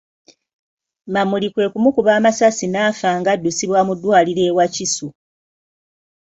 Mamuli 1.13 1.47
kwe 1.53 1.65
kumukuba 1.71 2.11
amasasi 2.19 2.65
n'afa 2.69 3.09
ng'addusibwa 3.19 3.79
mu 3.87 3.93
ddwaliro 3.97 4.41
e 4.49 4.51
Wakiso. 4.57 5.07